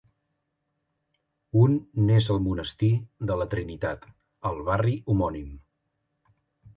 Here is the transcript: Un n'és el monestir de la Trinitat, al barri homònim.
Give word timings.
Un 1.63 1.75
n'és 2.07 2.29
el 2.35 2.41
monestir 2.45 2.89
de 3.33 3.37
la 3.41 3.47
Trinitat, 3.51 4.07
al 4.51 4.57
barri 4.71 4.95
homònim. 5.13 5.53